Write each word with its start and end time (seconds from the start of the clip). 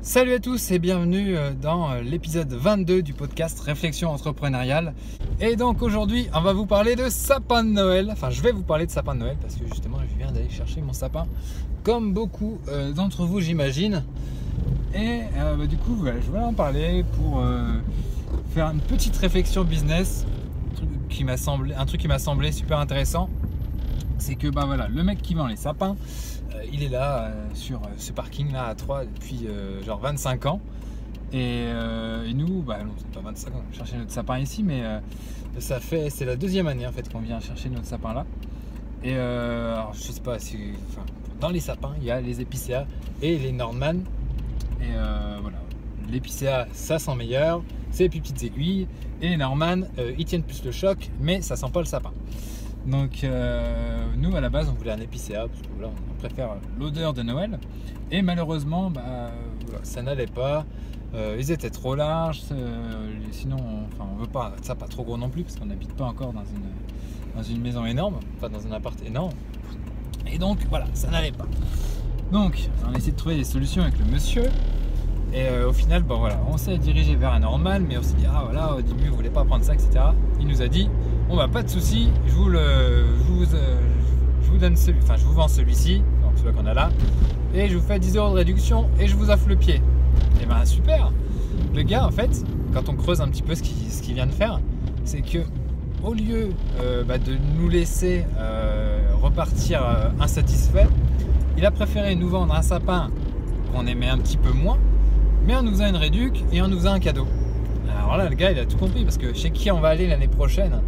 Salut 0.00 0.32
à 0.32 0.38
tous 0.38 0.70
et 0.70 0.78
bienvenue 0.78 1.36
euh, 1.36 1.50
dans 1.60 1.90
euh, 1.90 2.02
l'épisode 2.02 2.52
22 2.52 3.02
du 3.02 3.14
podcast 3.14 3.58
Réflexion 3.58 4.10
entrepreneuriale. 4.10 4.94
Et 5.40 5.56
donc 5.56 5.82
aujourd'hui, 5.82 6.28
on 6.32 6.40
va 6.40 6.52
vous 6.52 6.66
parler 6.66 6.94
de 6.94 7.08
sapin 7.08 7.64
de 7.64 7.70
Noël. 7.70 8.08
Enfin, 8.12 8.30
je 8.30 8.40
vais 8.40 8.52
vous 8.52 8.62
parler 8.62 8.86
de 8.86 8.92
sapin 8.92 9.16
de 9.16 9.20
Noël 9.20 9.36
parce 9.42 9.56
que 9.56 9.66
justement, 9.66 9.98
je 10.08 10.16
viens 10.16 10.30
d'aller 10.30 10.48
chercher 10.50 10.82
mon 10.82 10.92
sapin, 10.92 11.26
comme 11.82 12.12
beaucoup 12.12 12.60
euh, 12.68 12.92
d'entre 12.92 13.24
vous, 13.24 13.40
j'imagine. 13.40 14.04
Et 14.94 15.22
bah, 15.34 15.66
du 15.66 15.76
coup, 15.76 15.98
je 16.06 16.30
vais 16.30 16.38
en 16.38 16.54
parler 16.54 17.04
pour 17.16 17.42
faire 18.54 18.70
une 18.70 18.80
petite 18.80 19.14
réflexion 19.16 19.62
business, 19.62 20.24
un 21.76 21.86
truc 21.86 22.00
qui 22.00 22.08
m'a 22.08 22.18
semblé 22.18 22.52
super 22.52 22.78
intéressant. 22.78 23.28
C'est 24.18 24.34
que 24.34 24.48
bah 24.48 24.64
voilà, 24.66 24.88
le 24.88 25.02
mec 25.04 25.22
qui 25.22 25.34
vend 25.34 25.46
les 25.46 25.56
sapins, 25.56 25.96
euh, 26.54 26.62
il 26.72 26.82
est 26.82 26.88
là 26.88 27.24
euh, 27.24 27.48
sur 27.54 27.78
euh, 27.82 27.86
ce 27.98 28.12
parking 28.12 28.52
là 28.52 28.66
à 28.66 28.74
3 28.74 29.04
depuis 29.04 29.46
genre 29.84 30.00
25 30.00 30.46
ans. 30.46 30.60
Et, 31.32 31.66
nous, 32.34 32.62
bah 32.62 32.78
non, 32.84 32.92
c'est 32.96 33.10
pas 33.10 33.20
25 33.20 33.54
ans, 33.54 33.62
on 33.68 33.74
chercher 33.74 33.96
notre 33.96 34.10
sapin 34.10 34.38
ici, 34.38 34.62
mais 34.62 34.82
ça 35.58 35.80
fait, 35.80 36.08
c'est 36.10 36.24
la 36.24 36.36
deuxième 36.36 36.66
année 36.66 36.86
en 36.86 36.92
fait 36.92 37.10
qu'on 37.12 37.20
vient 37.20 37.40
chercher 37.40 37.68
notre 37.68 37.86
sapin 37.86 38.14
là. 38.14 38.26
Et 39.02 39.14
alors, 39.14 39.92
je 39.94 40.00
sais 40.00 40.20
pas 40.20 40.38
si, 40.38 40.56
dans 41.40 41.50
les 41.50 41.60
sapins, 41.60 41.94
il 42.00 42.04
y 42.04 42.10
a 42.10 42.20
les 42.20 42.40
épicéas 42.40 42.86
et 43.22 43.38
les 43.38 43.52
Nordman. 43.52 44.04
Et 44.80 44.92
voilà, 45.42 45.58
l'épicéa, 46.10 46.66
ça 46.72 46.98
sent 46.98 47.14
meilleur, 47.14 47.62
c'est 47.90 48.04
les 48.04 48.08
plus 48.08 48.20
petites 48.20 48.42
aiguilles. 48.44 48.88
Et 49.20 49.28
les 49.28 49.36
Norman, 49.36 49.82
ils 50.16 50.24
tiennent 50.24 50.44
plus 50.44 50.64
le 50.64 50.72
choc, 50.72 51.10
mais 51.20 51.42
ça 51.42 51.56
sent 51.56 51.70
pas 51.72 51.80
le 51.80 51.86
sapin. 51.86 52.12
Donc 52.88 53.22
euh, 53.22 54.06
nous 54.16 54.34
à 54.34 54.40
la 54.40 54.48
base 54.48 54.68
on 54.70 54.72
voulait 54.72 54.92
un 54.92 55.00
épicéa 55.00 55.46
parce 55.46 55.60
que 55.60 55.66
voilà, 55.76 55.92
on 56.10 56.18
préfère 56.18 56.56
l'odeur 56.78 57.12
de 57.12 57.22
Noël. 57.22 57.58
Et 58.10 58.22
malheureusement 58.22 58.90
bah, 58.90 59.30
ça 59.82 60.02
n'allait 60.02 60.26
pas. 60.26 60.64
Euh, 61.14 61.36
ils 61.38 61.50
étaient 61.50 61.70
trop 61.70 61.94
larges, 61.94 62.42
euh, 62.52 63.10
sinon 63.30 63.56
enfin, 63.92 64.08
on 64.12 64.16
veut 64.16 64.26
pas 64.26 64.54
ça 64.62 64.74
pas 64.74 64.86
trop 64.86 65.04
gros 65.04 65.16
non 65.16 65.28
plus 65.28 65.42
parce 65.42 65.56
qu'on 65.56 65.66
n'habite 65.66 65.92
pas 65.94 66.04
encore 66.04 66.32
dans 66.32 66.44
une, 67.50 67.60
maison 67.62 67.84
énorme, 67.86 68.16
pas 68.40 68.48
dans 68.48 68.66
un 68.66 68.72
appart 68.72 68.98
énorme. 69.06 69.32
Et 70.26 70.38
donc 70.38 70.58
voilà, 70.70 70.86
ça 70.94 71.10
n'allait 71.10 71.32
pas. 71.32 71.46
Donc 72.32 72.68
on 72.86 72.94
a 72.94 72.96
essayé 72.96 73.12
de 73.12 73.16
trouver 73.16 73.36
des 73.36 73.44
solutions 73.44 73.82
avec 73.82 73.98
le 73.98 74.06
monsieur. 74.06 74.44
Et 75.34 75.46
au 75.62 75.74
final, 75.74 76.04
voilà, 76.08 76.40
on 76.50 76.56
s'est 76.56 76.78
dirigé 76.78 77.14
vers 77.14 77.34
un 77.34 77.40
normal, 77.40 77.84
mais 77.86 77.98
on 77.98 78.02
s'est 78.02 78.14
dit 78.14 78.24
ah 78.26 78.44
voilà, 78.44 78.76
vous 78.82 79.14
voulez 79.14 79.28
pas 79.28 79.44
prendre 79.44 79.62
ça, 79.62 79.74
etc. 79.74 80.00
Il 80.40 80.46
nous 80.46 80.62
a 80.62 80.68
dit 80.68 80.88
Bon 81.28 81.36
bah 81.36 81.46
pas 81.46 81.62
de 81.62 81.68
souci, 81.68 82.08
je 82.26 82.32
vous 82.32 82.48
le, 82.48 83.04
je 83.18 83.22
vous, 83.30 83.54
euh, 83.54 84.58
donne 84.58 84.76
celui, 84.76 84.98
enfin 85.02 85.16
je 85.18 85.24
vous 85.24 85.34
vends 85.34 85.46
celui-ci, 85.46 85.98
donc 86.22 86.32
celui 86.36 86.54
qu'on 86.54 86.64
a 86.64 86.72
là, 86.72 86.88
et 87.52 87.68
je 87.68 87.76
vous 87.76 87.86
fais 87.86 87.98
10 87.98 88.16
euros 88.16 88.30
de 88.30 88.36
réduction 88.36 88.88
et 88.98 89.06
je 89.06 89.14
vous 89.14 89.28
offre 89.28 89.46
le 89.46 89.56
pied. 89.56 89.74
Et 89.74 89.80
eh 90.42 90.46
ben 90.46 90.64
super. 90.64 91.12
Le 91.74 91.82
gars 91.82 92.06
en 92.06 92.10
fait, 92.10 92.30
quand 92.72 92.88
on 92.88 92.94
creuse 92.94 93.20
un 93.20 93.28
petit 93.28 93.42
peu 93.42 93.54
ce 93.54 93.62
qu'il 93.62 94.14
vient 94.14 94.26
de 94.26 94.32
faire, 94.32 94.58
c'est 95.04 95.20
que 95.20 95.40
au 96.02 96.14
lieu 96.14 96.48
euh, 96.80 97.04
bah, 97.04 97.18
de 97.18 97.36
nous 97.58 97.68
laisser 97.68 98.24
euh, 98.38 99.10
repartir 99.20 99.82
insatisfait, 100.20 100.88
il 101.58 101.66
a 101.66 101.70
préféré 101.70 102.14
nous 102.14 102.30
vendre 102.30 102.54
un 102.54 102.62
sapin 102.62 103.10
qu'on 103.74 103.86
aimait 103.86 104.08
un 104.08 104.18
petit 104.18 104.38
peu 104.38 104.52
moins, 104.52 104.78
mais 105.46 105.54
on 105.56 105.62
nous 105.62 105.72
faisant 105.72 105.88
une 105.88 105.96
réduc 105.96 106.42
et 106.52 106.62
on 106.62 106.68
nous 106.68 106.78
faisant 106.78 106.94
un 106.94 107.00
cadeau. 107.00 107.26
Alors 107.98 108.16
là, 108.16 108.30
le 108.30 108.34
gars, 108.34 108.50
il 108.50 108.58
a 108.58 108.64
tout 108.64 108.78
compris 108.78 109.04
parce 109.04 109.18
que 109.18 109.34
chez 109.34 109.50
qui 109.50 109.70
on 109.70 109.80
va 109.80 109.88
aller 109.88 110.06
l'année 110.06 110.28
prochaine? 110.28 110.80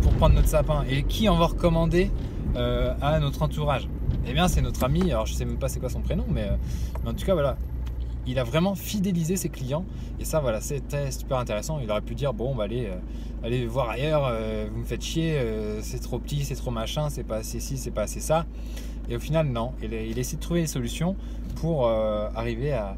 Pour 0.00 0.12
prendre 0.12 0.34
notre 0.34 0.48
sapin 0.48 0.84
et 0.88 1.02
qui 1.02 1.28
on 1.28 1.36
va 1.36 1.46
recommander 1.46 2.10
euh, 2.56 2.94
à 3.02 3.18
notre 3.20 3.42
entourage? 3.42 3.88
Eh 4.26 4.32
bien, 4.32 4.48
c'est 4.48 4.62
notre 4.62 4.82
ami. 4.84 5.10
Alors, 5.10 5.26
je 5.26 5.34
sais 5.34 5.44
même 5.44 5.58
pas 5.58 5.68
c'est 5.68 5.80
quoi 5.80 5.88
son 5.88 6.00
prénom, 6.00 6.24
mais, 6.28 6.42
euh, 6.42 6.56
mais 7.04 7.10
en 7.10 7.14
tout 7.14 7.24
cas, 7.24 7.34
voilà. 7.34 7.56
Il 8.26 8.38
a 8.38 8.44
vraiment 8.44 8.74
fidélisé 8.74 9.36
ses 9.36 9.48
clients 9.48 9.84
et 10.20 10.24
ça, 10.24 10.40
voilà, 10.40 10.60
c'était 10.60 11.10
super 11.10 11.38
intéressant. 11.38 11.78
Il 11.82 11.90
aurait 11.90 12.00
pu 12.00 12.14
dire 12.14 12.32
bon, 12.32 12.54
bah, 12.54 12.64
allez, 12.64 12.88
allez 13.44 13.66
voir 13.66 13.90
ailleurs, 13.90 14.32
vous 14.72 14.80
me 14.80 14.84
faites 14.84 15.02
chier, 15.02 15.40
c'est 15.82 16.00
trop 16.00 16.18
petit, 16.18 16.44
c'est 16.44 16.56
trop 16.56 16.70
machin, 16.70 17.08
c'est 17.08 17.24
pas 17.24 17.36
assez 17.36 17.60
ci, 17.60 17.76
c'est 17.78 17.90
pas 17.90 18.02
assez 18.02 18.20
ça. 18.20 18.46
Et 19.08 19.14
au 19.16 19.20
final, 19.20 19.46
non. 19.46 19.72
Il, 19.82 20.18
essaie 20.18 20.36
de 20.36 20.40
trouver 20.40 20.62
des 20.62 20.66
solutions 20.66 21.14
pour 21.56 21.88
arriver 21.88 22.72
à, 22.72 22.96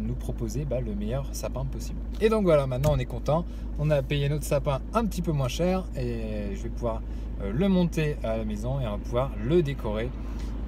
nous 0.00 0.14
proposer 0.14 0.64
bah, 0.64 0.80
le 0.80 0.94
meilleur 0.94 1.26
sapin 1.32 1.64
possible. 1.64 2.00
Et 2.20 2.28
donc 2.28 2.44
voilà, 2.44 2.66
maintenant 2.66 2.90
on 2.92 2.98
est 2.98 3.06
content. 3.06 3.44
On 3.78 3.90
a 3.90 4.02
payé 4.02 4.28
notre 4.28 4.44
sapin 4.44 4.80
un 4.92 5.06
petit 5.06 5.22
peu 5.22 5.32
moins 5.32 5.48
cher 5.48 5.84
et 5.96 6.54
je 6.54 6.62
vais 6.62 6.68
pouvoir 6.68 7.00
euh, 7.42 7.52
le 7.52 7.68
monter 7.68 8.16
à 8.22 8.36
la 8.36 8.44
maison 8.44 8.80
et 8.80 8.86
on 8.86 8.92
va 8.92 8.98
pouvoir 8.98 9.30
le 9.42 9.62
décorer 9.62 10.10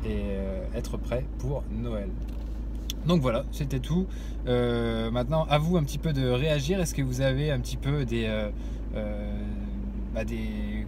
et 0.04 0.08
euh, 0.08 0.64
être 0.74 0.96
prêt 0.96 1.24
pour 1.38 1.62
Noël. 1.70 2.08
Donc 3.06 3.20
voilà, 3.20 3.44
c'était 3.52 3.80
tout. 3.80 4.06
Euh, 4.46 5.10
maintenant, 5.10 5.46
à 5.50 5.58
vous 5.58 5.76
un 5.76 5.84
petit 5.84 5.98
peu 5.98 6.12
de 6.12 6.28
réagir. 6.28 6.80
Est-ce 6.80 6.94
que 6.94 7.02
vous 7.02 7.20
avez 7.20 7.50
un 7.50 7.60
petit 7.60 7.76
peu 7.76 8.04
des, 8.04 8.28
bah, 10.14 10.24
des, 10.24 10.86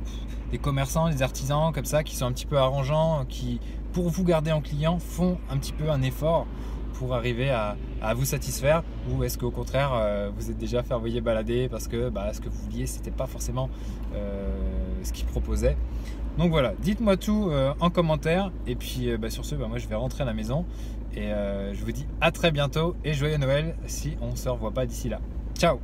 commerçants, 0.59 1.11
des 1.11 1.23
artisans 1.23 1.73
comme 1.73 1.85
ça 1.85 2.03
qui 2.03 2.17
sont 2.17 2.27
un 2.27 2.33
petit 2.33 2.47
peu 2.47 2.57
arrangeants, 2.57 3.25
qui 3.29 3.61
pour 3.93 4.09
vous 4.09 4.25
garder 4.25 4.53
en 4.53 4.61
client 4.61 4.99
font 4.99 5.39
un 5.51 5.59
petit 5.59 5.73
peu 5.73 5.91
un 5.91 6.01
effort 6.03 6.47
pour 6.95 7.15
arriver 7.15 7.51
à, 7.51 7.77
vous 8.15 8.25
satisfaire? 8.25 8.83
Ou 9.11 9.25
est-ce 9.25 9.37
qu'au 9.37 9.51
contraire 9.51 9.93
euh, 9.95 10.31
vous 10.37 10.51
êtes 10.51 10.59
déjà 10.59 10.83
envoyer 10.91 11.21
balader 11.21 11.69
parce 11.69 11.89
que 11.89 12.09
bah, 12.09 12.33
ce 12.33 12.41
que 12.41 12.49
vous 12.49 12.59
vouliez 12.71 12.87
c'était 12.87 13.11
pas 13.11 13.27
forcément 13.27 13.69
euh, 14.15 14.49
ce 15.03 15.13
qu'il 15.13 15.27
proposait 15.27 15.77
donc 16.39 16.51
voilà 16.51 16.75
dites-moi 16.81 17.17
tout 17.17 17.49
euh, 17.51 17.75
en 17.81 17.91
commentaire 17.91 18.53
et 18.67 18.77
puis 18.77 19.17
bah, 19.17 19.31
sur 19.31 19.45
ce 19.45 19.57
moi 19.57 19.79
je 19.79 19.89
vais 19.89 19.95
rentrer 19.95 20.23
à 20.23 20.27
la 20.27 20.35
maison 20.35 20.65
et 21.17 21.31
je 21.73 21.85
vous 21.85 21.93
dis 21.93 22.07
à 22.21 22.31
très 22.31 22.51
bientôt 22.51 22.95
et 23.05 23.15
joyeux 23.15 23.39
Noël 23.39 23.75
si 23.87 24.17
on 24.21 24.37
se 24.37 24.49
revoit 24.49 24.73
pas 24.73 24.87
d'ici 24.87 25.09
là. 25.09 25.21
Ciao 25.59 25.81